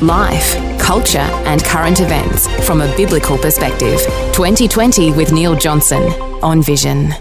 [0.00, 4.00] life, culture, and current events from a biblical perspective.
[4.32, 6.02] 2020 with Neil Johnson
[6.42, 7.12] on Vision.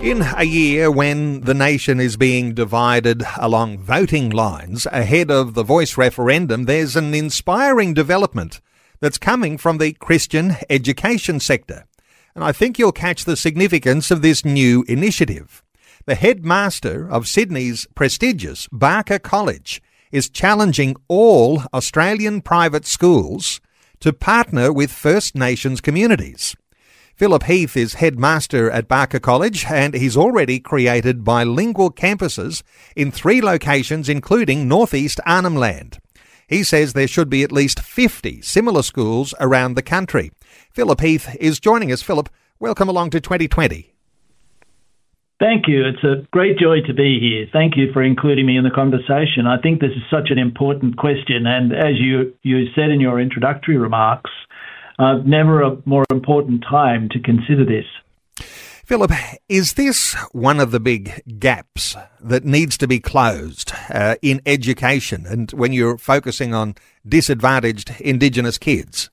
[0.00, 5.62] In a year when the nation is being divided along voting lines ahead of the
[5.62, 8.62] voice referendum, there's an inspiring development
[9.00, 11.84] that's coming from the Christian education sector.
[12.34, 15.62] And I think you'll catch the significance of this new initiative.
[16.06, 23.60] The headmaster of Sydney's prestigious Barker College is challenging all Australian private schools
[24.00, 26.56] to partner with First Nations communities.
[27.14, 32.62] Phillip Heath is headmaster at Barker College and he's already created bilingual campuses
[32.96, 35.98] in three locations, including northeast Arnhem Land.
[36.48, 40.32] He says there should be at least 50 similar schools around the country.
[40.72, 42.02] Phillip Heath is joining us.
[42.02, 43.94] Phillip, welcome along to 2020.
[45.40, 45.86] Thank you.
[45.86, 47.46] It's a great joy to be here.
[47.50, 49.46] Thank you for including me in the conversation.
[49.46, 53.18] I think this is such an important question, and as you, you said in your
[53.18, 54.30] introductory remarks,
[54.98, 57.86] uh, never a more important time to consider this.
[58.84, 59.12] Phillip,
[59.48, 65.24] is this one of the big gaps that needs to be closed uh, in education
[65.26, 66.74] and when you're focusing on
[67.08, 69.08] disadvantaged Indigenous kids?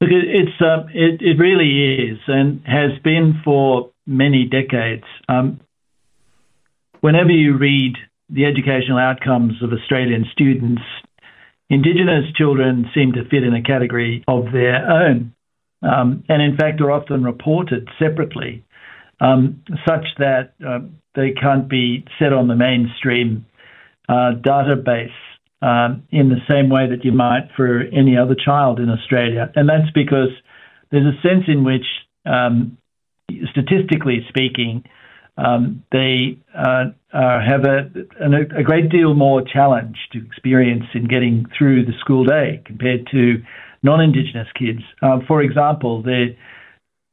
[0.00, 5.04] Look, it's uh, it, it really is and has been for many decades.
[5.28, 5.60] Um,
[7.00, 7.94] whenever you read
[8.28, 10.82] the educational outcomes of Australian students,
[11.70, 15.32] Indigenous children seem to fit in a category of their own,
[15.82, 18.64] um, and in fact are often reported separately,
[19.20, 20.80] um, such that uh,
[21.14, 23.46] they can't be set on the mainstream
[24.08, 25.14] uh, database
[25.62, 29.52] um, in the same way that you might for any other child in Australia.
[29.54, 30.30] And that's because
[30.90, 31.86] there's a sense in which
[32.26, 32.78] um,
[33.50, 34.84] statistically speaking,
[35.36, 37.90] um, they uh, uh, have a,
[38.58, 43.42] a, great deal more challenge to experience in getting through the school day compared to
[43.82, 44.80] non-Indigenous kids.
[45.00, 46.36] Uh, for example, they're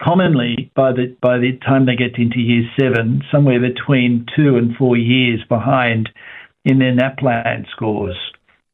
[0.03, 4.75] commonly by the by the time they get into year seven, somewhere between two and
[4.75, 6.09] four years behind
[6.65, 8.17] in their NAPLAN scores.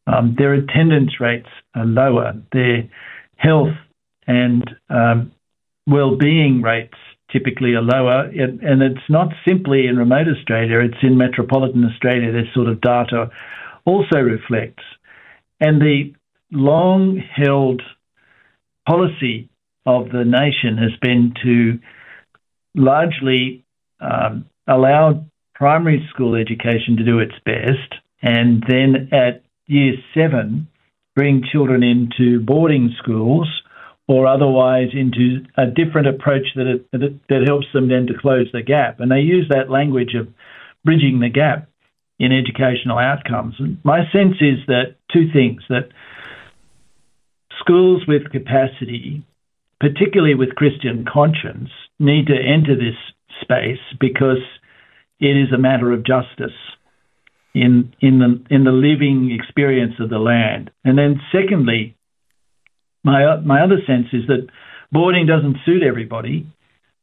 [0.08, 2.34] Um, their attendance rates are lower.
[2.52, 2.90] Their
[3.38, 3.76] health
[4.28, 5.32] and um,
[5.88, 6.98] well-being rates
[7.34, 8.26] typically are lower.
[8.26, 13.30] And it's not simply in remote Australia, it's in metropolitan Australia, this sort of data
[13.86, 14.84] also reflects.
[15.60, 16.14] And the
[16.52, 17.82] long held
[18.88, 19.50] policy
[19.86, 21.80] of the nation has been to
[22.76, 23.66] largely
[24.00, 30.68] um, allow primary school education to do its best, and then at year seven,
[31.16, 33.48] bring children into boarding schools
[34.08, 38.48] or otherwise into a different approach that, it, that, that helps them then to close
[38.52, 39.00] the gap.
[39.00, 40.28] And they use that language of
[40.84, 41.70] bridging the gap
[42.20, 43.56] in educational outcomes.
[43.60, 45.90] And my sense is that two things that
[47.60, 49.24] schools with capacity,
[49.80, 52.98] particularly with Christian conscience, need to enter this
[53.42, 54.44] space because
[55.20, 56.58] it is a matter of justice
[57.54, 60.72] in in the in the living experience of the land.
[60.84, 61.96] And then secondly,
[63.04, 64.48] my my other sense is that
[64.92, 66.48] boarding doesn't suit everybody.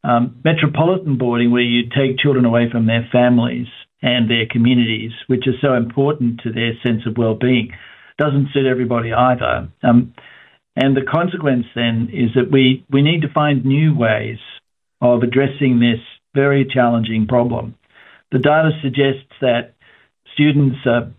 [0.02, 3.66] Um, metropolitan boarding, where you take children away from their families
[4.02, 7.72] and their communities, which is so important to their sense of well-being,
[8.16, 9.68] doesn't suit everybody either.
[9.82, 10.14] Um,
[10.74, 14.38] and the consequence then is that we, we need to find new ways
[15.02, 16.00] of addressing this
[16.34, 17.74] very challenging problem.
[18.32, 19.74] The data suggests that
[20.32, 21.12] students are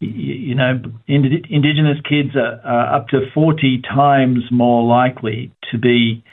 [0.00, 6.24] you know, Indigenous kids are, are, up to 40 times more likely to be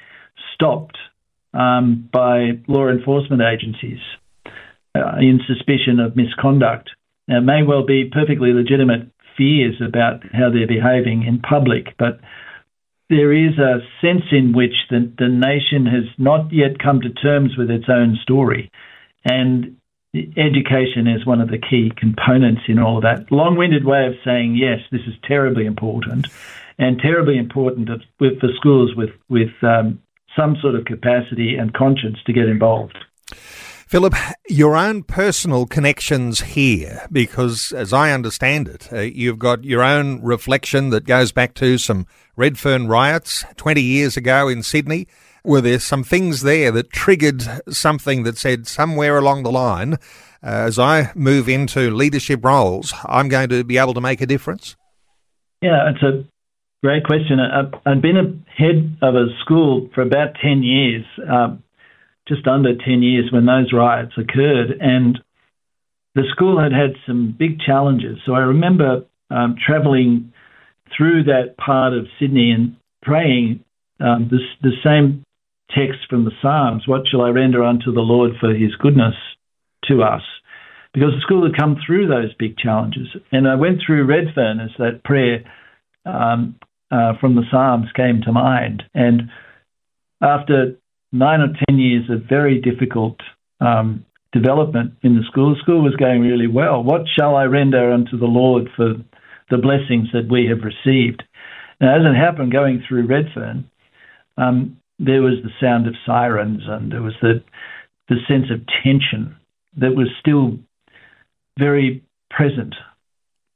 [0.54, 0.98] stopped
[1.54, 4.00] um, by law enforcement agencies
[4.96, 6.90] uh, in suspicion of misconduct.
[7.28, 12.20] Now, it may well be perfectly legitimate fears about how they're behaving in public, but
[13.10, 17.52] there is a sense in which the, the nation has not yet come to terms
[17.58, 18.72] with its own story.
[19.26, 19.78] And
[20.38, 23.32] education is one of the key components in all of that.
[23.32, 26.28] Long winded way of saying, yes, this is terribly important
[26.78, 30.00] and terribly important for schools with, with um,
[30.36, 32.98] some sort of capacity and conscience to get involved.
[33.88, 34.16] Phillip,
[34.50, 40.22] your own personal connections here, because as I understand it, uh, you've got your own
[40.22, 42.06] reflection that goes back to some
[42.36, 45.08] Redfern riots 20 years ago in Sydney.
[45.48, 49.98] Were there some things there that triggered something that said somewhere along the line, uh,
[50.44, 54.76] as I move into leadership roles, I'm going to be able to make a difference?
[55.62, 56.26] Yeah, it's a
[56.84, 57.40] great question.
[57.40, 61.06] I've been a head of a school for about 10 years.
[61.28, 61.64] Um,
[62.28, 64.78] just under 10 years when those riots occurred.
[64.80, 65.20] And
[66.16, 68.18] the school had had some big challenges.
[68.26, 70.34] So I remember um, travelling
[70.96, 73.64] through that part of Sydney and praying
[74.00, 75.24] um, this, the same
[75.76, 79.16] text from the Psalms What shall I render unto the Lord for his goodness
[79.86, 80.24] to us?
[80.94, 83.08] Because the school had come through those big challenges.
[83.32, 85.44] And I went through Redfern as that prayer
[86.06, 86.56] um,
[86.90, 88.84] uh, from the Psalms came to mind.
[88.94, 89.30] And
[90.22, 90.78] after
[91.12, 93.18] nine or ten years of very difficult
[93.60, 95.54] um, development in the school.
[95.54, 96.84] The school was going really well.
[96.84, 98.94] What shall I render unto the Lord for
[99.50, 101.24] the blessings that we have received?
[101.80, 103.70] Now, as it happened, going through Redfern,
[104.38, 107.44] um, there was the sound of sirens and there was the
[108.10, 109.36] the sense of tension
[109.76, 110.58] that was still
[111.60, 112.76] very present.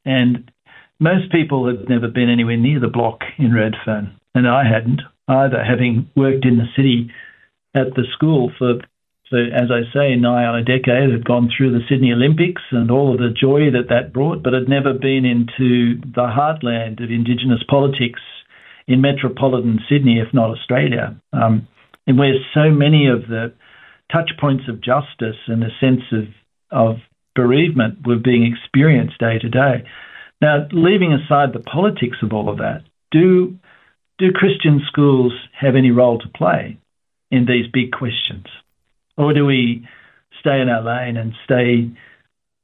[0.05, 0.51] And
[0.99, 5.63] most people had never been anywhere near the block in Redfern, and I hadn't either,
[5.63, 7.11] having worked in the city
[7.73, 8.81] at the school for,
[9.29, 11.11] for, as I say, nigh on a decade.
[11.11, 14.53] Had gone through the Sydney Olympics and all of the joy that that brought, but
[14.53, 18.21] had never been into the heartland of Indigenous politics
[18.87, 21.67] in metropolitan Sydney, if not Australia, um,
[22.07, 23.53] and where so many of the
[24.11, 26.25] touch points of justice and a sense of,
[26.71, 26.97] of
[27.35, 29.83] bereavement were being experienced day to day.
[30.41, 33.57] Now, leaving aside the politics of all of that, do
[34.17, 36.77] do Christian schools have any role to play?
[37.31, 38.45] in these big questions?
[39.17, 39.87] Or do we
[40.39, 41.89] stay in our lane and stay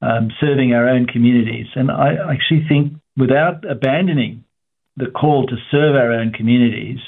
[0.02, 1.68] um, serving our own communities?
[1.76, 4.44] And I actually think without abandoning
[4.98, 7.00] the call to serve our own communities,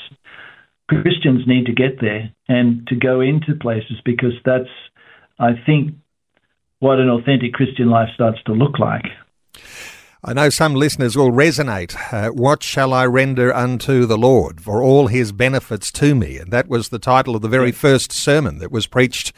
[0.87, 4.69] Christians need to get there and to go into places because that's,
[5.39, 5.95] I think,
[6.79, 9.05] what an authentic Christian life starts to look like.
[10.23, 11.95] I know some listeners will resonate.
[12.13, 16.37] Uh, what shall I render unto the Lord for all his benefits to me?
[16.37, 19.33] And that was the title of the very first sermon that was preached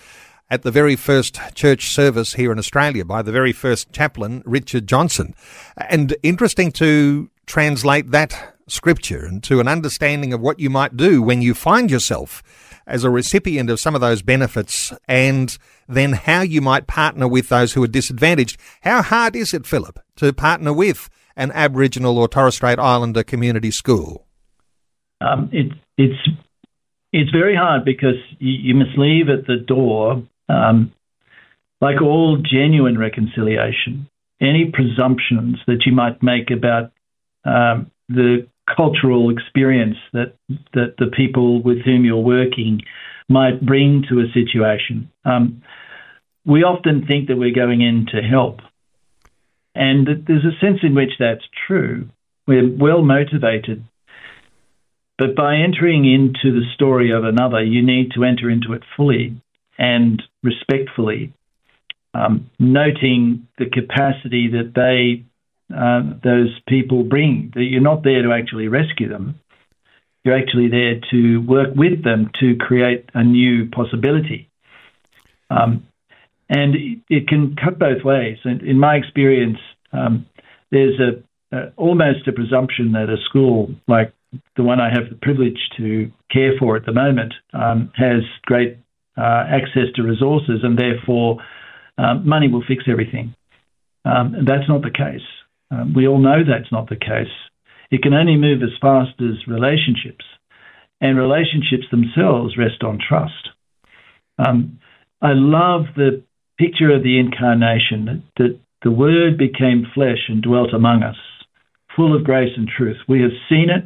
[0.50, 4.86] at the very first church service here in Australia by the very first chaplain, Richard
[4.86, 5.33] Johnson.
[5.77, 11.41] And interesting to translate that scripture into an understanding of what you might do when
[11.41, 12.41] you find yourself
[12.88, 15.57] as a recipient of some of those benefits and
[15.88, 18.59] then how you might partner with those who are disadvantaged.
[18.81, 23.71] How hard is it, Phillip, to partner with an Aboriginal or Torres Strait Islander community
[23.71, 24.25] school?
[25.19, 26.29] Um, it, it's
[27.13, 30.91] it's very hard because you, you must leave at the door, um,
[31.81, 34.07] like all genuine reconciliation,
[34.39, 36.91] any presumptions that you might make about
[37.45, 40.35] um, the cultural experience that
[40.73, 42.81] that the people with whom you're working
[43.27, 45.09] might bring to a situation.
[45.25, 45.63] Um,
[46.45, 48.59] we often think that we're going in to help,
[49.75, 52.09] and there's a sense in which that's true.
[52.47, 53.85] We're well motivated,
[55.17, 59.39] but by entering into the story of another, you need to enter into it fully
[59.77, 61.33] and respectfully,
[62.13, 65.25] um, noting the capacity that they
[65.73, 67.53] uh, those people bring.
[67.56, 69.39] You're not there to actually rescue them.
[70.23, 74.50] You're actually there to work with them to create a new possibility.
[75.49, 75.87] Um,
[76.49, 76.75] and
[77.09, 78.37] it, can cut both ways.
[78.44, 79.57] And in my experience,
[79.94, 80.25] um,
[80.69, 84.13] there's a, a, almost a presumption that a school like
[84.56, 88.78] the one I have the privilege to care for at the moment um, has great
[89.18, 91.37] uh, access to resources, and therefore
[91.97, 93.35] um, money will fix everything.
[94.06, 95.25] Um, that's not the case.
[95.71, 97.31] Um, we all know that's not the case.
[97.90, 100.25] It can only move as fast as relationships,
[100.99, 103.49] and relationships themselves rest on trust.
[104.37, 104.80] Um,
[105.21, 106.23] I love the
[106.57, 111.18] picture of the incarnation that the Word became flesh and dwelt among us,
[111.95, 112.97] full of grace and truth.
[113.07, 113.85] We have seen it,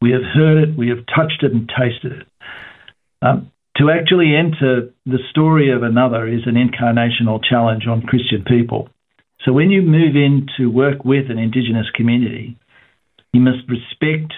[0.00, 2.26] we have heard it, we have touched it and tasted it.
[3.20, 8.88] Um, to actually enter the story of another is an incarnational challenge on Christian people.
[9.44, 12.56] So when you move in to work with an Indigenous community,
[13.32, 14.32] you must respect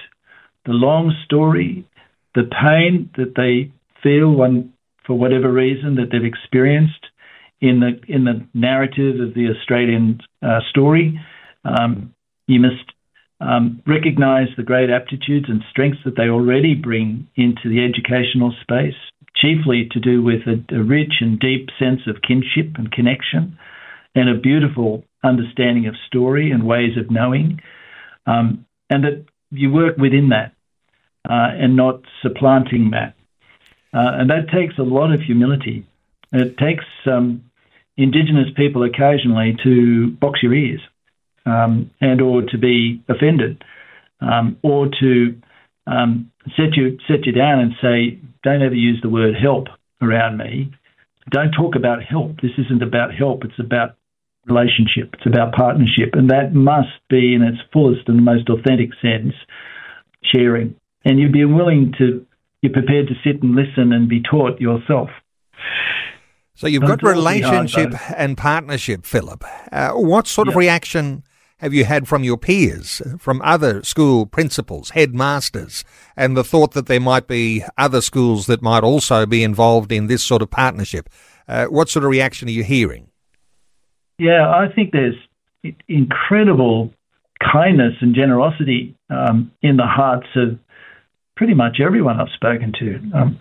[0.66, 1.87] the long story,
[2.35, 4.37] the pain that they feel
[5.07, 7.07] for whatever reason that they've experienced
[7.61, 11.19] in the in the narrative of the Australian uh, story.
[11.64, 12.14] Um,
[12.47, 12.92] you must
[13.40, 19.00] um, recognise the great aptitudes and strengths that they already bring into the educational space,
[19.35, 23.59] chiefly to do with a, a rich and deep sense of kinship and connection
[24.14, 27.61] and a beautiful understanding of story and ways of knowing,
[28.26, 30.52] um, and that you work within that
[31.29, 33.14] uh, and not supplanting that.
[33.93, 35.85] Uh, and that takes a lot of humility.
[36.33, 37.45] It takes um,
[37.97, 40.81] Indigenous people occasionally to box your ears
[41.45, 43.62] um, and or to be offended
[44.21, 45.40] um, or to
[45.87, 49.67] um, set you set you down and say, don't ever use the word help
[50.00, 50.73] around me.
[51.31, 52.40] Don't talk about help.
[52.40, 53.45] This isn't about help.
[53.45, 53.97] It's about
[54.47, 55.14] relationship.
[55.14, 59.35] It's about partnership, and that must be in its fullest and most authentic sense
[60.23, 60.76] sharing.
[61.04, 62.26] And you'd be willing to,
[62.62, 65.09] you're prepared to sit and listen and be taught yourself.
[66.54, 69.44] So you've got relationship and partnership, Phillip.
[69.73, 71.23] Uh, what sort of reaction
[71.59, 75.85] have you had from your peers, from other school principals, headmasters,
[76.16, 80.06] and the thought that there might be other schools that might also be involved in
[80.06, 81.09] this sort of partnership?
[81.49, 83.10] Uh, what sort of reaction are you hearing?
[84.21, 85.17] Yeah, I think there's
[85.89, 86.93] incredible
[87.41, 90.59] kindness and generosity um, in the hearts of
[91.39, 93.19] pretty much everyone I've spoken to.
[93.19, 93.41] Um,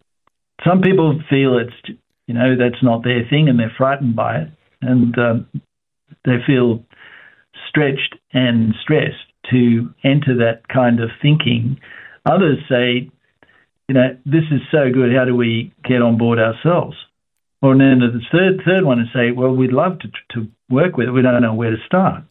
[0.66, 4.48] some people feel it's, you know, that's not their thing and they're frightened by it.
[4.82, 5.48] And um,
[6.24, 6.86] they feel
[7.68, 11.78] stretched and stressed to enter that kind of thinking.
[12.26, 13.12] Others say,
[13.90, 15.14] you know, this is so good.
[15.14, 16.96] How do we get on board ourselves?
[17.62, 21.08] Or then the third third one is say, well, we'd love to to work with
[21.08, 21.12] it.
[21.12, 22.24] We don't know where to start.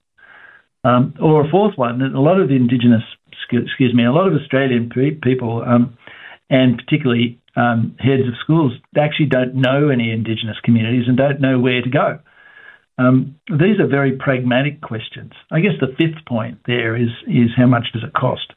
[0.85, 3.03] Um, or a fourth one, that a lot of Indigenous,
[3.53, 5.99] excuse me, a lot of Australian people, um,
[6.49, 11.59] and particularly um, heads of schools, actually don't know any Indigenous communities and don't know
[11.59, 12.21] where to go.
[12.97, 15.33] Um, these are very pragmatic questions.
[15.51, 18.53] I guess the fifth point there is is how much does it cost,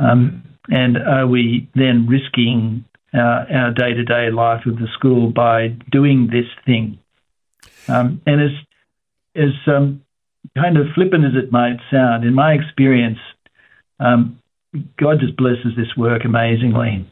[0.00, 2.84] um, and are we then risking
[3.14, 6.98] our day to day life of the school by doing this thing?
[7.88, 8.50] Um, and as
[9.34, 10.02] as um,
[10.56, 13.18] kind of flippant as it might sound, in my experience,
[14.00, 14.38] um,
[14.98, 17.06] God just blesses this work amazingly,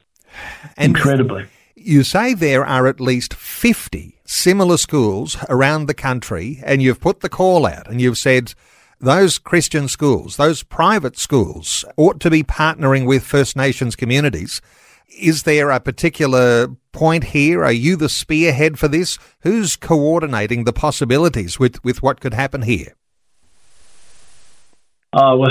[0.76, 1.47] and incredibly.
[1.75, 7.21] You say there are at least 50 similar schools around the country, and you've put
[7.21, 8.55] the call out and you've said
[8.99, 14.61] those Christian schools, those private schools, ought to be partnering with First Nations communities.
[15.09, 17.65] Is there a particular point here?
[17.65, 19.19] Are you the spearhead for this?
[19.41, 22.95] Who's coordinating the possibilities with, with what could happen here?
[25.13, 25.51] Oh, well,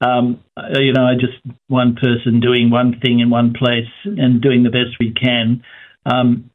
[0.00, 0.40] um,
[0.74, 4.98] you know, just one person doing one thing in one place and doing the best
[5.00, 5.62] we can.
[6.04, 6.50] Um,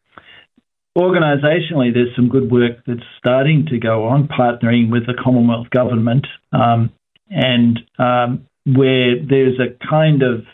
[0.98, 6.28] organisationally, there's some good work that's starting to go on, partnering with the Commonwealth Government,
[6.52, 6.92] um,
[7.30, 10.46] and um, where there's a kind of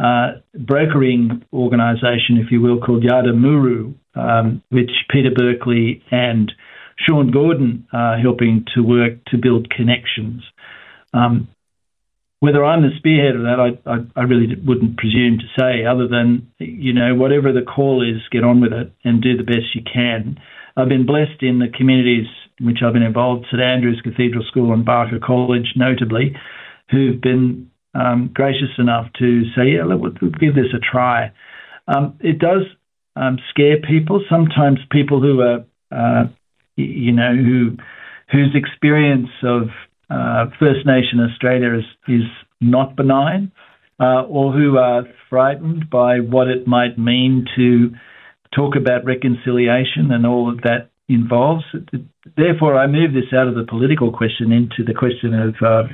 [0.00, 6.50] uh, brokering organisation, if you will, called Yada Muru, um, which Peter Berkeley and
[6.98, 10.42] Sean Gordon are helping to work to build connections.
[11.12, 11.48] Um,
[12.40, 16.08] whether I'm the spearhead of that, I, I, I, really wouldn't presume to say, other
[16.08, 19.74] than, you know, whatever the call is, get on with it and do the best
[19.74, 20.38] you can.
[20.76, 22.26] I've been blessed in the communities
[22.58, 26.34] in which I've been involved, St Andrew's Cathedral School and Barker College, notably,
[26.90, 31.32] who've been um, gracious enough to say, yeah, look, we'll give this a try.
[31.88, 32.62] Um, it does
[33.16, 34.24] um, scare people.
[34.28, 36.28] Sometimes people who are, uh,
[36.76, 37.76] you know, who
[38.30, 39.62] whose experience of
[40.08, 42.22] uh, First Nation Australia is, is
[42.60, 43.50] not benign,
[43.98, 47.90] uh, or who are frightened by what it might mean to
[48.54, 51.64] talk about reconciliation and all that that involves.
[52.36, 55.88] Therefore, I move this out of the political question into the question of uh,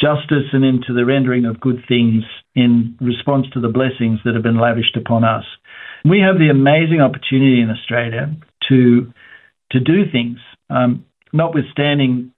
[0.00, 2.24] justice and into the rendering of good things
[2.54, 5.44] in response to the blessings that have been lavished upon us.
[6.04, 8.34] We have the amazing opportunity in Australia
[8.68, 9.12] to
[9.70, 10.38] to do things,
[10.70, 12.32] um, notwithstanding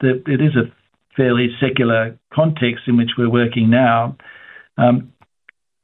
[0.00, 0.72] that it is a
[1.16, 4.16] fairly secular context in which we're working now.
[4.76, 5.12] Um,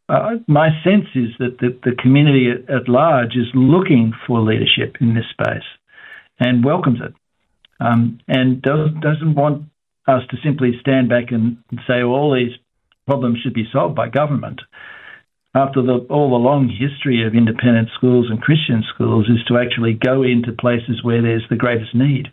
[0.09, 4.97] uh, my sense is that the, the community at, at, large is looking for leadership
[5.01, 5.69] in this space
[6.41, 7.15] and welcomes it,
[7.79, 9.65] um, and does, doesn't want
[10.09, 12.57] us to simply stand back and say well, all these
[13.07, 14.61] problems should be solved by government.
[15.55, 19.95] After the, all the long history of independent schools and Christian schools, is to actually
[19.95, 22.29] go into places where there's the greatest need.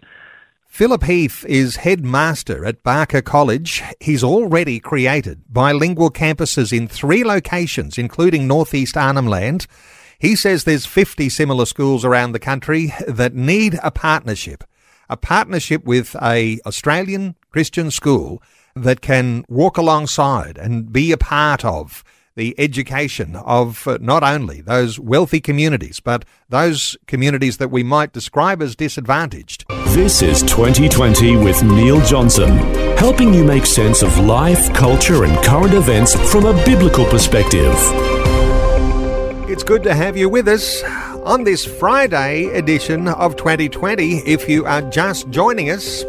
[0.67, 3.81] Phillip Heath is headmaster at Barker College.
[4.01, 9.67] He's already created bilingual campuses in three locations, including northeast Arnhem Land.
[10.19, 14.65] He says there's 50 similar schools around the country that need a partnership,
[15.09, 18.41] a partnership with a Australian Christian school
[18.75, 22.03] that can walk alongside and be a part of
[22.35, 28.11] the education of uh, not only those wealthy communities, but those communities that we might
[28.11, 29.65] describe as disadvantaged.
[29.87, 32.57] This is 2020 with Neil Johnson,
[32.97, 37.73] helping you make sense of life, culture, and current events from a biblical perspective.
[39.55, 40.83] It's good to have you with us
[41.23, 44.17] on this Friday edition of 2020.
[44.27, 46.03] If you are just joining us,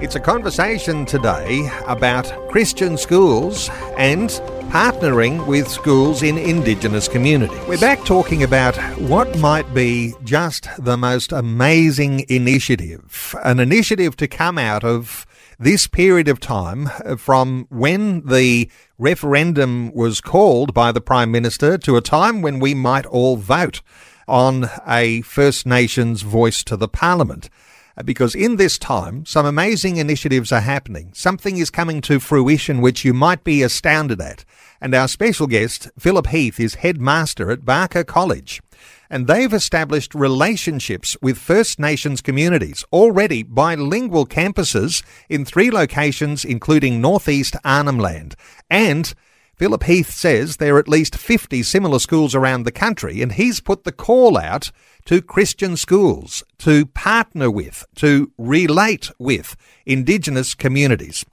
[0.00, 3.68] it's a conversation today about Christian schools
[3.98, 4.30] and
[4.70, 7.58] partnering with schools in Indigenous communities.
[7.66, 14.28] We're back talking about what might be just the most amazing initiative, an initiative to
[14.28, 15.26] come out of
[15.58, 21.96] this period of time from when the referendum was called by the Prime Minister to
[21.96, 23.82] a time when we might all vote
[24.28, 27.50] on a First Nations voice to the Parliament.
[27.96, 31.10] Uh, because in this time, some amazing initiatives are happening.
[31.14, 34.44] Something is coming to fruition which you might be astounded at.
[34.80, 38.62] And our special guest, Phillip Heath, is headmaster at Barker College.
[39.10, 47.00] And they've established relationships with First Nations communities, already bilingual campuses in three locations, including
[47.00, 48.34] northeast Arnhem Land.
[48.68, 49.14] And
[49.58, 53.58] Phillip Heath says there are at least 50 similar schools around the country, and he's
[53.58, 54.70] put the call out
[55.06, 61.24] to Christian schools to partner with, to relate with Indigenous communities.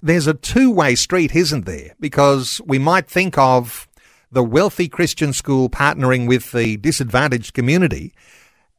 [0.00, 1.94] There's a two way street, isn't there?
[2.00, 3.86] Because we might think of
[4.34, 8.12] the wealthy Christian school partnering with the disadvantaged community.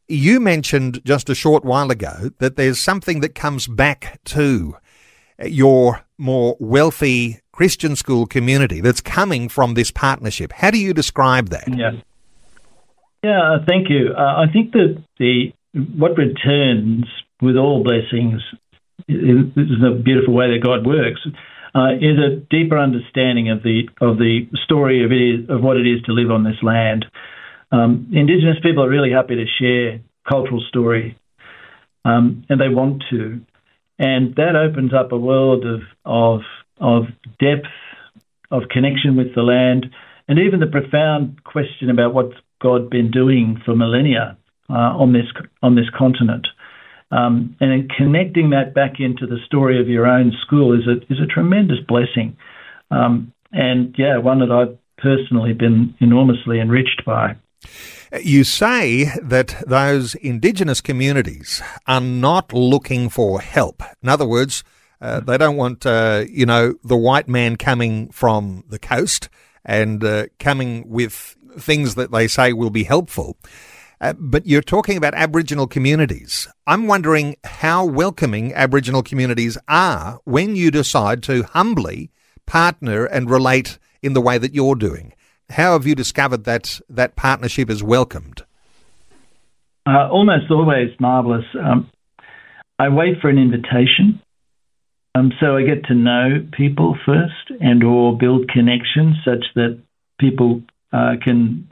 [0.07, 4.75] You mentioned just a short while ago that there's something that comes back to
[5.43, 10.51] your more wealthy Christian school community that's coming from this partnership.
[10.53, 11.67] How do you describe that?
[11.67, 11.91] Yeah,
[13.23, 13.57] yeah.
[13.65, 14.13] Thank you.
[14.15, 15.53] Uh, I think that the
[15.97, 17.05] what returns
[17.41, 18.41] with all blessings.
[19.07, 19.17] This
[19.55, 21.21] is a beautiful way that God works.
[21.75, 25.75] Uh, is a deeper understanding of the of the story of it is, of what
[25.75, 27.03] it is to live on this land.
[27.69, 31.17] Um, Indigenous people are really happy to share cultural story,
[32.05, 33.41] um, and they want to,
[33.99, 36.41] and that opens up a world of of
[36.79, 37.07] of
[37.39, 37.67] depth,
[38.51, 39.87] of connection with the land,
[40.29, 44.37] and even the profound question about what's God been doing for millennia
[44.69, 45.27] uh, on this
[45.61, 46.47] on this continent.
[47.11, 51.19] Um, and connecting that back into the story of your own school is a is
[51.19, 52.35] a tremendous blessing,
[52.91, 57.35] um, and yeah, one that I've personally been enormously enriched by.
[58.21, 63.83] You say that those Indigenous communities are not looking for help.
[64.01, 64.63] In other words,
[65.01, 69.29] uh, they don't want, uh, you know, the white man coming from the coast
[69.63, 73.37] and uh, coming with things that they say will be helpful.
[74.05, 76.47] Uh, but you're talking about Aboriginal communities.
[76.67, 82.11] I'm wondering how welcoming Aboriginal communities are when you decide to humbly
[82.45, 85.13] partner and relate in the way that you're doing.
[85.49, 88.43] How have you discovered that that partnership is welcomed?
[89.87, 91.45] Uh, almost always marvellous.
[91.59, 91.89] Um,
[92.77, 94.21] I wait for an invitation
[95.15, 99.81] um, so I get to know people first and or build connections such that
[100.19, 101.69] people uh, can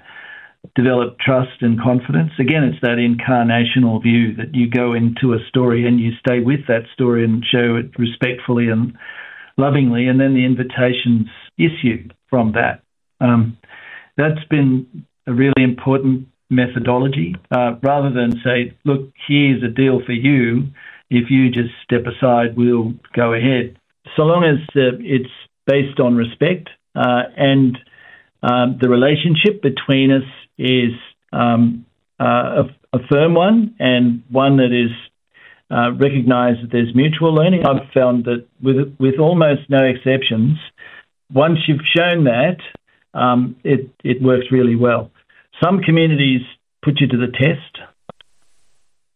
[0.76, 2.32] develop trust and confidence.
[2.40, 6.62] Again, it's that incarnational view that you go into a story and you stay with
[6.68, 8.98] that story and show it respectfully and
[9.58, 12.82] lovingly, and then the invitations issue from that.
[13.22, 13.58] Um,
[14.18, 20.12] that's been a really important methodology uh, rather than say, look, here's a deal for
[20.12, 20.68] you
[21.14, 23.78] if you just step aside, we'll go ahead.
[24.16, 25.30] So long as uh, it's
[25.68, 27.78] based on respect uh, and
[28.44, 30.92] um, the relationship between us is
[31.32, 31.86] um,
[32.20, 34.92] uh, a, a, firm one and one that is
[35.72, 37.66] uh, recognised that there's mutual learning.
[37.66, 40.58] I've found that with with almost no exceptions,
[41.34, 42.58] once you've shown that,
[43.14, 45.10] um, it it works really well.
[45.64, 46.42] Some communities
[46.84, 47.80] put you to the test.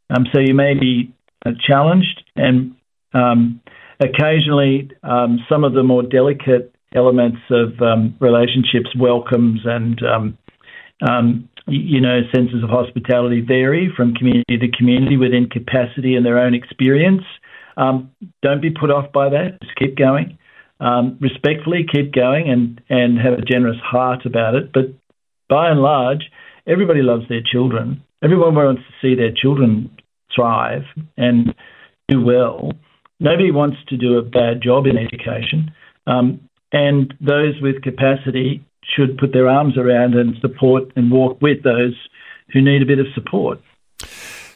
[0.09, 1.13] Um, so you may be
[1.45, 2.75] uh, challenged, and
[3.13, 3.59] um,
[3.99, 10.37] occasionally um, some of the more delicate elements of um, relationships, welcomes, and um,
[11.07, 16.39] um, you know senses of hospitality vary from community to community within capacity and their
[16.39, 17.23] own experience.
[17.75, 19.59] Um, don't be put off by that.
[19.61, 20.37] Just keep going.
[21.19, 24.71] respectfully, keep going and, and have a generous heart about it.
[24.73, 24.95] But
[25.47, 26.31] by and large,
[26.67, 28.03] everybody loves their children.
[28.23, 29.91] Everyone wants to see their children
[30.35, 30.83] thrive
[31.17, 31.53] and
[32.07, 32.71] do well.
[33.19, 35.71] Nobody wants to do a bad job in education.
[36.05, 38.63] Um, and those with capacity
[38.95, 41.95] should put their arms around and support and walk with those
[42.53, 43.59] who need a bit of support.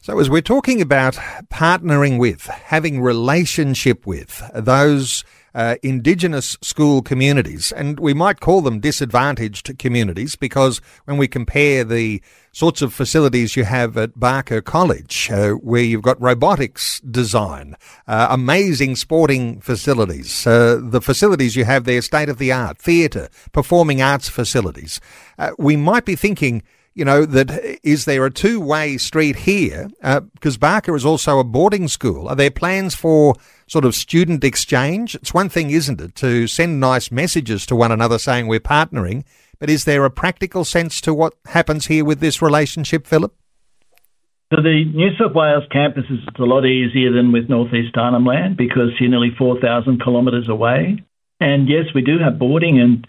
[0.04, 1.13] So, as we're talking about
[1.54, 8.80] partnering with, having relationship with those uh, Indigenous school communities, and we might call them
[8.80, 15.29] disadvantaged communities because when we compare the sorts of facilities you have at Barker College,
[15.31, 17.75] uh, where you've got robotics design,
[18.07, 23.29] uh, amazing sporting facilities, uh, the facilities you have there, state of the art, theatre,
[23.51, 24.99] performing arts facilities,
[25.37, 26.61] uh, we might be thinking
[26.93, 29.89] you know, that is there a two way street here?
[30.01, 32.27] Because uh, Barker is also a boarding school.
[32.27, 33.35] Are there plans for
[33.67, 35.15] sort of student exchange?
[35.15, 39.23] It's one thing, isn't it, to send nice messages to one another saying we're partnering,
[39.62, 43.32] but is there a practical sense to what happens here with this relationship, Phillip?
[44.52, 48.58] So the New South Wales campus is a lot easier than with Northeast Arnhem Land
[48.58, 51.06] because you're nearly 4,000 kilometres away.
[51.39, 53.06] And yes, we do have boarding and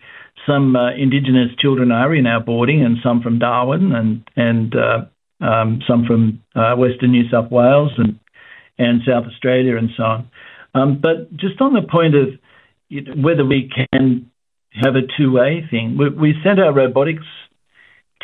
[0.46, 5.44] some uh, Indigenous children are in our boarding, and some from Darwin, and and uh,
[5.44, 8.18] um, some from uh, Western New South Wales and
[8.78, 10.30] and South Australia, and so on.
[10.74, 14.31] Um, but just on the point of whether we can
[14.74, 17.26] have a two-way thing, we, we sent our robotics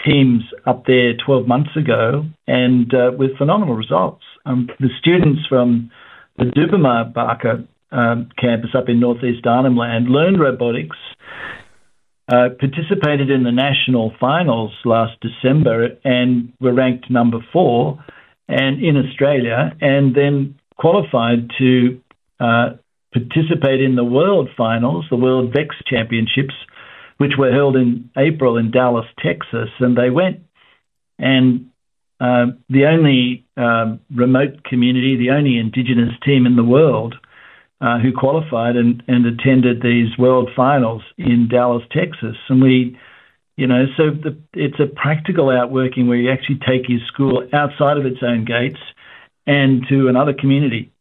[0.04, 4.22] teams up there 12 months ago, and uh, with phenomenal results.
[4.46, 5.90] Um, the students from
[6.36, 10.96] the Dhupuma Barker um, campus up in northeast Arnhem Land learned robotics
[12.28, 18.04] uh, participated in the national finals last December and were ranked number four
[18.48, 22.00] and in Australia, and then qualified to
[22.40, 22.70] uh,
[23.20, 26.54] participate in the world finals, the World VEX Championships,
[27.18, 30.40] which were held in April in Dallas, Texas, and they went.
[31.18, 31.70] And
[32.20, 37.14] uh, the only um, remote community, the only Indigenous team in the world
[37.80, 42.36] uh, who qualified and, and attended these world finals in Dallas, Texas.
[42.48, 42.98] And we,
[43.56, 47.96] you know, so the, it's a practical outworking where you actually take your school outside
[47.96, 48.80] of its own gates
[49.46, 50.92] and to another community.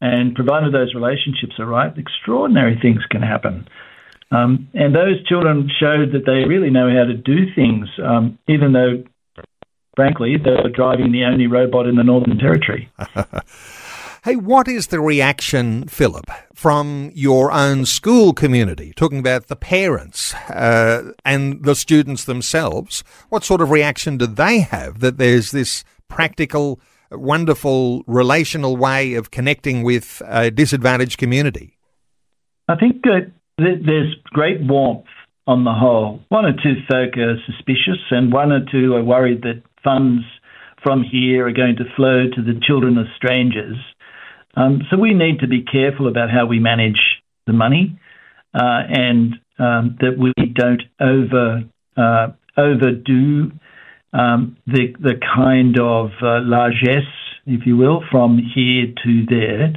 [0.00, 3.66] And provided those relationships are right, extraordinary things can happen.
[4.30, 8.72] Um, and those children showed that they really know how to do things, um, even
[8.72, 9.04] though,
[9.94, 12.90] frankly, they were driving the only robot in the Northern Territory.
[14.26, 18.92] Hey, what is the reaction, Phillip, from your own school community?
[18.96, 23.04] Talking about the parents uh, and the students themselves.
[23.28, 26.80] What sort of reaction do they have that there's this practical,
[27.10, 31.78] wonderful, relational way of connecting with a disadvantaged community?
[32.68, 35.06] I think that there's great warmth
[35.46, 36.20] on the whole.
[36.28, 40.24] One or two folk are suspicious, and one or two are worried that funds
[40.82, 43.76] from here are going to flow to the children of strangers.
[44.56, 47.00] Um, so we need to be careful about how we manage
[47.46, 47.98] the money
[48.54, 51.62] uh, and um, that we don't over
[51.96, 53.52] uh, overdo
[54.66, 57.04] the the kind of uh, largesse,
[57.46, 59.72] if you will, from here to there.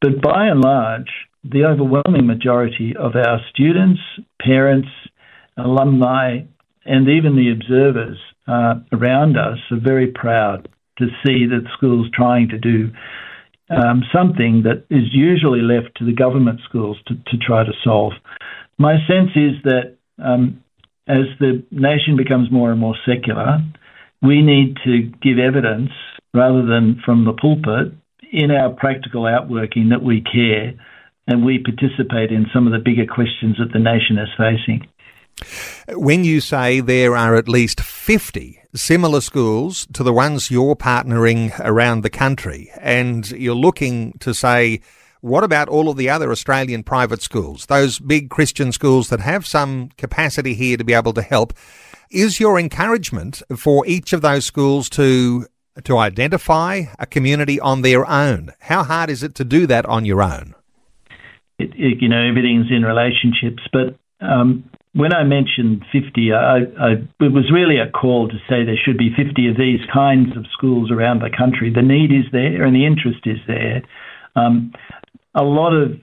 [0.00, 1.10] But by and large,
[1.42, 4.00] the overwhelming majority of our students,
[4.40, 4.88] parents,
[5.56, 6.40] alumni,
[6.84, 12.48] and even the observers uh, around us are very proud to see that school's trying
[12.48, 12.90] to do
[13.70, 18.12] um, something that is usually left to the government schools to, to try to solve.
[18.78, 20.62] My sense is that um,
[21.06, 23.58] as the nation becomes more and more secular,
[24.22, 25.90] we need to give evidence
[26.34, 27.92] rather than from the pulpit
[28.32, 30.74] in our practical outworking that we care
[31.26, 34.86] and we participate in some of the bigger questions that the nation is facing.
[35.90, 41.58] When you say there are at least 50 similar schools to the ones you're partnering
[41.60, 44.80] around the country, and you're looking to say,
[45.20, 49.46] what about all of the other Australian private schools, those big Christian schools that have
[49.46, 51.52] some capacity here to be able to help?
[52.10, 55.46] Is your encouragement for each of those schools to
[55.84, 58.52] to identify a community on their own?
[58.60, 60.54] How hard is it to do that on your own?
[61.58, 66.90] It, it, you know, everything's in relationships, but um, when I mentioned 50, I, I,
[67.20, 70.46] it was really a call to say there should be 50 of these kinds of
[70.52, 71.72] schools around the country.
[71.72, 73.82] The need is there and the interest is there.
[74.34, 74.72] Um,
[75.34, 76.00] a lot of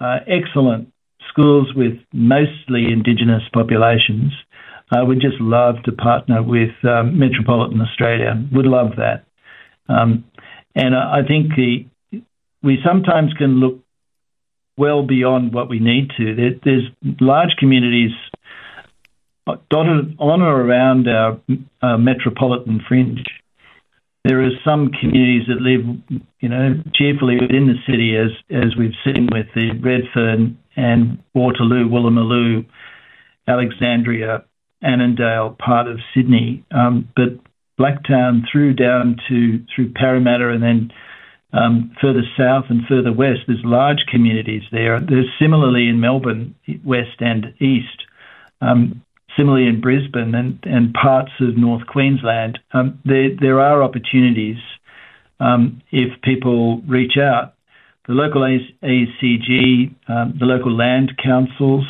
[0.00, 0.92] uh, excellent
[1.28, 4.32] schools with mostly Indigenous populations
[4.90, 9.24] uh, would just love to partner with um, Metropolitan Australia, would love that.
[9.88, 10.24] Um,
[10.74, 11.86] and I think the,
[12.62, 13.80] we sometimes can look
[14.76, 16.34] well beyond what we need to.
[16.34, 16.84] There, there's
[17.20, 18.12] large communities
[19.70, 21.40] dotted on or around our
[21.82, 23.24] uh, metropolitan fringe.
[24.24, 28.96] There are some communities that live, you know, cheerfully within the city, as as we've
[29.04, 32.66] seen with the Redfern and Waterloo, Woolloomooloo,
[33.46, 34.44] Alexandria,
[34.82, 36.64] Annandale, part of Sydney.
[36.70, 37.38] Um, but
[37.78, 40.92] Blacktown through down to through Parramatta and then
[41.52, 45.00] um, further south and further west, there's large communities there.
[45.00, 48.04] There's similarly in Melbourne, west and east.
[48.60, 49.02] Um,
[49.36, 54.58] similarly in Brisbane and, and parts of North Queensland, um, there, there are opportunities
[55.40, 57.54] um, if people reach out.
[58.08, 61.84] The local ACG, um, the local land councils,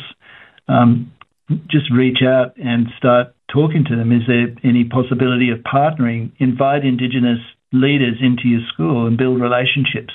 [1.67, 4.11] just reach out and start talking to them.
[4.11, 6.31] Is there any possibility of partnering?
[6.39, 7.39] Invite Indigenous
[7.71, 10.13] leaders into your school and build relationships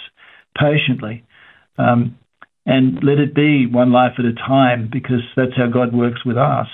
[0.56, 1.24] patiently.
[1.78, 2.18] Um,
[2.66, 6.38] and let it be one life at a time because that's how God works with
[6.38, 6.68] us.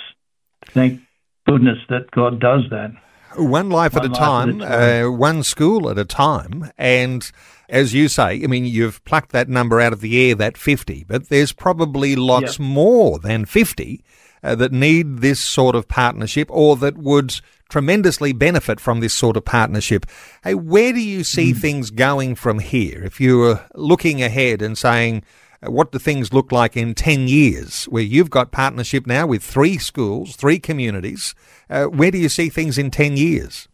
[0.66, 1.01] Thank
[1.46, 2.92] goodness that God does that.
[3.37, 6.05] One life, one at, a life time, at a time, uh, one school at a
[6.05, 6.70] time.
[6.79, 7.31] And
[7.68, 11.05] as you say, I mean, you've plucked that number out of the air, that 50,
[11.09, 12.68] but there's probably lots yep.
[12.68, 14.05] more than 50
[14.42, 19.37] uh, that need this sort of partnership or that would tremendously benefit from this sort
[19.37, 20.05] of partnership.
[20.42, 21.57] Hey, where do you see mm.
[21.57, 23.03] things going from here?
[23.05, 25.22] If you were looking ahead and saying,
[25.62, 29.42] uh, what do things look like in 10 years, where you've got partnership now with
[29.42, 31.35] three schools, three communities,
[31.68, 33.68] uh, where do you see things in 10 years?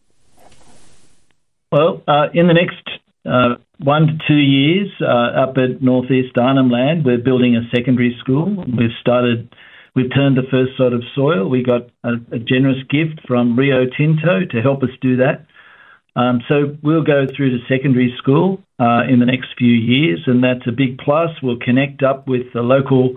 [1.71, 2.87] Well, uh, in the next
[3.25, 8.15] uh, one to two years, uh, up at Northeast Arnhem Land, we're building a secondary
[8.19, 8.63] school.
[8.65, 9.53] We've started
[9.97, 11.49] We've turned the first sort of soil.
[11.49, 15.47] We got a, a generous gift from Rio Tinto to help us do that.
[16.15, 20.43] Um, so we'll go through to secondary school uh, in the next few years, and
[20.43, 21.31] that's a big plus.
[21.41, 23.15] We'll connect up with the local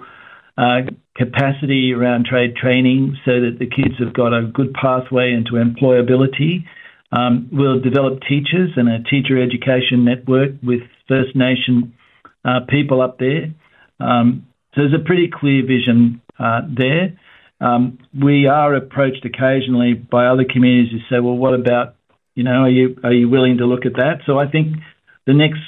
[0.56, 5.60] uh, capacity around trade training so that the kids have got a good pathway into
[5.60, 6.64] employability.
[7.12, 11.92] Um, we'll develop teachers and a teacher education network with First Nation
[12.42, 13.52] uh, people up there.
[14.00, 17.18] Um, there's a pretty clear vision uh, there.
[17.60, 21.96] Um, we are approached occasionally by other communities who say, "Well, what about
[22.34, 22.62] you know?
[22.62, 24.76] Are you are you willing to look at that?" So I think
[25.26, 25.60] the next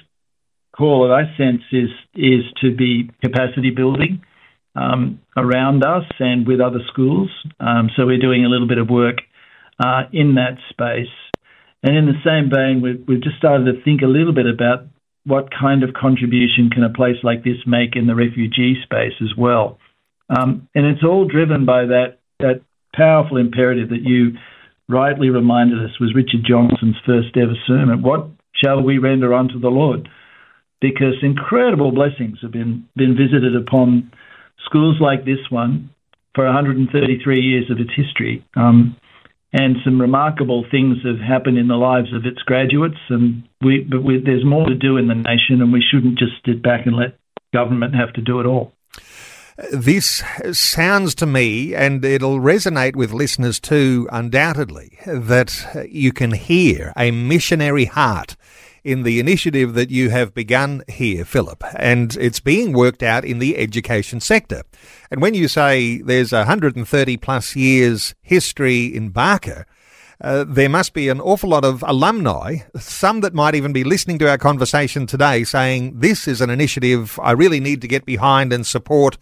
[0.76, 4.22] call that I sense is is to be capacity building
[4.74, 7.30] um, around us and with other schools.
[7.60, 9.18] Um, so we're doing a little bit of work
[9.78, 11.12] uh, in that space.
[11.82, 14.86] And in the same vein, we've just started to think a little bit about
[15.24, 19.36] what kind of contribution can a place like this make in the refugee space as
[19.36, 19.78] well.
[20.28, 22.62] Um, and it's all driven by that, that
[22.94, 24.32] powerful imperative that you
[24.88, 28.02] rightly reminded us was Richard Johnson's first ever sermon.
[28.02, 28.28] What
[28.62, 30.08] shall we render unto the Lord?
[30.80, 34.10] Because incredible blessings have been, been visited upon
[34.64, 35.90] schools like this one
[36.34, 38.44] for 133 years of its history.
[38.56, 38.96] Um,
[39.52, 42.98] and some remarkable things have happened in the lives of its graduates.
[43.10, 46.32] And we, but we, there's more to do in the nation, and we shouldn't just
[46.46, 47.18] sit back and let
[47.52, 48.72] government have to do it all.
[49.70, 56.92] This sounds to me, and it'll resonate with listeners too, undoubtedly, that you can hear
[56.96, 58.36] a missionary heart
[58.84, 63.38] in the initiative that you have begun here, Phillip, and it's being worked out in
[63.38, 64.62] the education sector.
[65.10, 69.66] And when you say there's 130 plus years history in Barker,
[70.22, 74.18] uh, there must be an awful lot of alumni, some that might even be listening
[74.18, 78.52] to our conversation today, saying, This is an initiative I really need to get behind
[78.52, 79.18] and support,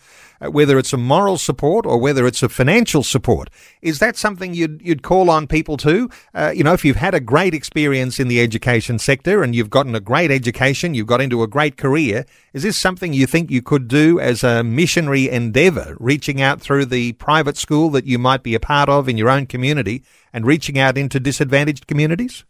[0.49, 3.51] whether it's a moral support or whether it's a financial support.
[3.83, 6.09] Is that something you'd, you'd call on people to?
[6.35, 9.71] Uh, you know, if you've had a great experience in the education sector and you've
[9.71, 12.25] gotten a great education, you've got into a great career,
[12.55, 16.87] is this something you think you could do as a missionary endeavour, reaching out through
[16.87, 20.03] the private school that you might be a part of in your own community?
[20.33, 22.45] and reaching out into disadvantaged communities?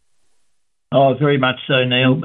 [0.93, 2.21] Oh, very much so, Neil.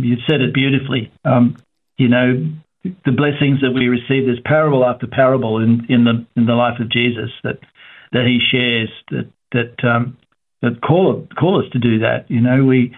[0.00, 1.12] you said it beautifully.
[1.24, 1.56] Um,
[1.98, 2.52] you know,
[2.84, 6.80] the blessings that we receive, there's parable after parable in, in the in the life
[6.80, 7.58] of Jesus that
[8.12, 10.16] that he shares that that um,
[10.62, 12.26] that call call us to do that.
[12.28, 12.94] You know, we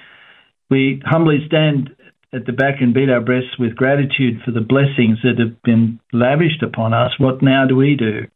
[0.71, 1.91] we humbly stand
[2.33, 6.01] at the back and beat our breasts with gratitude for the blessings that have been
[6.13, 7.13] lavished upon us.
[7.19, 8.27] What now do we do?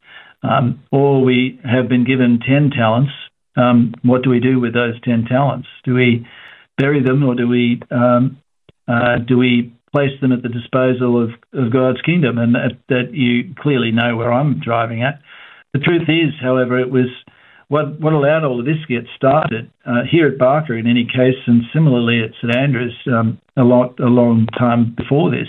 [0.43, 3.13] Um, or we have been given ten talents
[3.59, 5.69] um, what do we do with those 10 talents?
[5.85, 6.27] Do we
[6.77, 8.39] bury them or do we, um,
[8.87, 12.39] uh, do we place them at the disposal of, of God's kingdom?
[12.39, 15.21] And that, that, you clearly know where I'm driving at.
[15.73, 17.09] The truth is, however, it was
[17.69, 21.05] what, what allowed all of this to get started uh, here at Barker, in any
[21.05, 25.49] case, and similarly at St Andrews um, a, lot, a long time before this.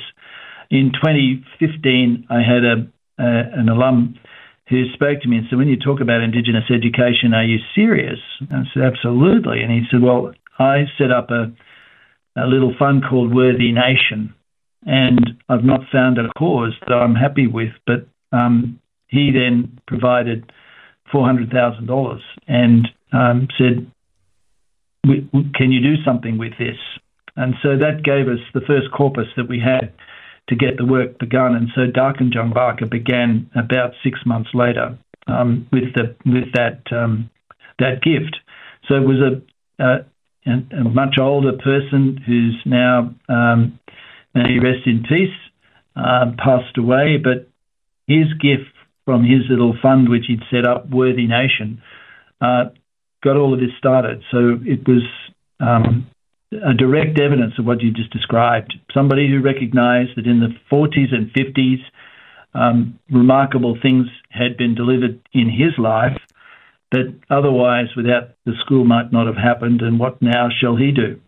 [0.69, 4.19] In 2015, I had a, a an alum
[4.69, 8.19] who spoke to me and said, When you talk about Indigenous education, are you serious?
[8.51, 9.61] I said, Absolutely.
[9.61, 11.51] And he said, Well, I set up a,
[12.43, 14.33] a little fund called Worthy Nation,
[14.85, 17.71] and I've not found a cause that I'm happy with.
[17.85, 20.51] But um, he then provided
[21.13, 23.91] $400,000 and um, said,
[25.05, 26.77] Can you do something with this?
[27.35, 29.93] And so that gave us the first corpus that we had
[30.49, 31.55] to get the work begun.
[31.55, 34.97] And so Darkinjung Barker began about six months later
[35.27, 37.29] um, with the with that um,
[37.77, 38.37] that gift.
[38.87, 40.05] So it was a, a,
[40.49, 43.79] a much older person who's now um,
[44.33, 45.35] may he rest in peace,
[45.95, 47.49] uh, passed away, but
[48.07, 48.73] his gift
[49.05, 51.81] from his little fund which he'd set up, Worthy Nation,
[52.41, 52.65] uh,
[53.23, 54.23] got all of this started.
[54.31, 55.03] So it was
[55.59, 56.07] um,
[56.51, 58.73] a direct evidence of what you just described.
[58.93, 61.79] Somebody who recognized that in the 40s and 50s,
[62.53, 66.17] um, remarkable things had been delivered in his life
[66.91, 69.81] that otherwise, without the school, might not have happened.
[69.81, 71.19] And what now shall he do?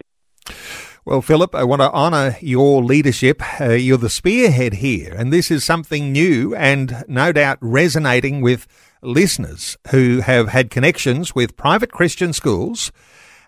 [1.04, 3.42] Well, Phillip, I want to honour your leadership.
[3.60, 8.68] Uh, you're the spearhead here, and this is something new and no doubt resonating with
[9.02, 12.92] listeners who have had connections with private Christian schools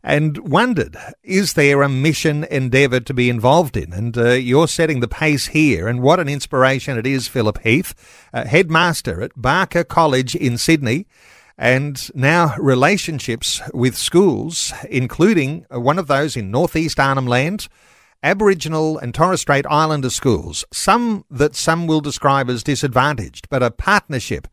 [0.04, 3.94] and wondered, is there a mission endeavour to be involved in?
[3.94, 7.94] And uh, you're setting the pace here, and what an inspiration it is, Phillip Heath,
[8.34, 11.06] uh, headmaster at Barker College in Sydney,
[11.58, 17.68] and now relationships with schools, including one of those in northeast Arnhem Land.
[18.26, 23.70] Aboriginal and Torres Strait Islander schools, some that some will describe as disadvantaged, but a
[23.70, 24.48] partnership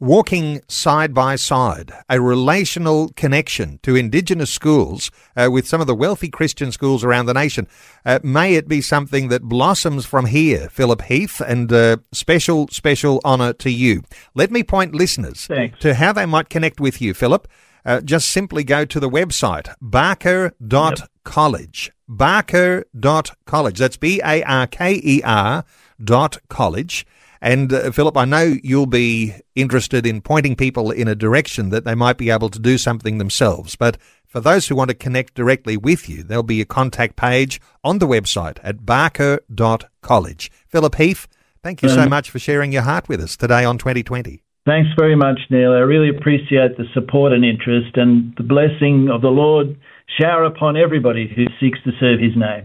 [0.00, 5.94] walking side by side, a relational connection to Indigenous schools uh, with some of the
[5.94, 7.66] wealthy Christian schools around the nation.
[8.04, 13.20] Uh, may it be something that blossoms from here, Phillip Heath, and uh, special, special
[13.24, 14.02] honour to you.
[14.34, 15.78] Let me point listeners Thanks.
[15.80, 17.48] to how they might connect with you, Phillip.
[17.84, 21.92] Uh, just simply go to the website barker.college.
[22.08, 23.78] Barker.college.
[23.78, 25.64] That's B A R K E R
[26.02, 27.06] dot college
[27.40, 31.84] and uh, Phillip, I know you'll be interested in pointing people in a direction that
[31.84, 33.76] they might be able to do something themselves.
[33.76, 37.60] But for those who want to connect directly with you, there'll be a contact page
[37.82, 40.50] on the website at barker.college.
[40.68, 41.28] Phillip Heath,
[41.62, 44.42] thank you so um, much for sharing your heart with us today on 2020.
[44.66, 45.72] Thanks very much, Neil.
[45.72, 49.78] I really appreciate the support and interest and the blessing of the Lord
[50.20, 52.64] shower upon everybody who seeks to serve his name.